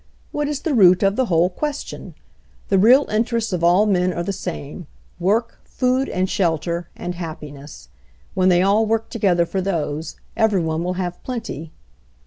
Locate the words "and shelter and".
6.09-7.13